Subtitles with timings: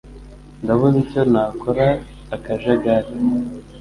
[0.63, 1.87] Ndabuze icyo nakora
[2.35, 3.09] akajagari.